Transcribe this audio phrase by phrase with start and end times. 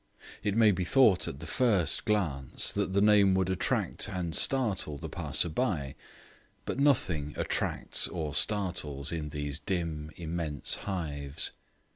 [0.41, 4.97] It may be thought at the first glance that the name would attract and startle
[4.97, 5.93] the passer by,
[6.65, 11.51] but nothing attracts or startles in these dim immense hives.